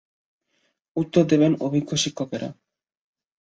[0.97, 2.49] উত্তর দেবেন অভিজ্ঞ শিক্ষকেরা।